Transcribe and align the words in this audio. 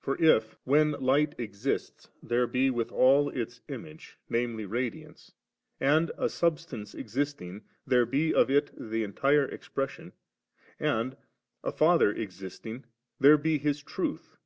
For 0.00 0.16
if, 0.18 0.56
when 0.64 0.92
Light 0.92 1.34
exists, 1.36 2.08
there 2.22 2.46
be 2.46 2.70
withal 2.70 3.28
its 3.28 3.60
Image, 3.68 4.16
viz. 4.30 4.48
Ra 4.64 4.78
diance, 4.88 5.32
and, 5.78 6.10
a 6.16 6.30
Subsistence 6.30 6.94
existing, 6.94 7.62
tliere 7.86 8.10
be 8.10 8.32
of 8.32 8.50
it 8.50 8.70
the 8.74 9.04
entire 9.04 9.44
Expression, 9.44 10.14
and, 10.80 11.14
a 11.62 11.72
Father 11.72 12.14
ex 12.16 12.40
isting, 12.40 12.84
there 13.20 13.36
be 13.36 13.58
His 13.58 13.82
Truth 13.82 14.28
(viz. 14.30 14.38